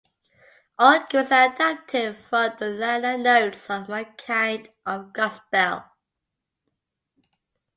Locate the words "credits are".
1.01-1.53